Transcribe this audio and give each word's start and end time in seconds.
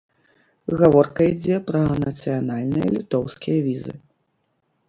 Гаворка 0.79 1.21
ідзе 1.33 1.59
пра 1.69 1.81
нацыянальныя 2.05 2.87
літоўскія 2.97 3.57
візы. 3.67 3.95